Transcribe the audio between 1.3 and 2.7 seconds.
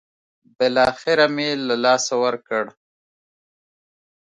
مې له لاسه ورکړ.